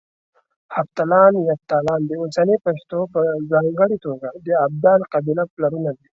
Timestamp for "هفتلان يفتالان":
0.75-2.01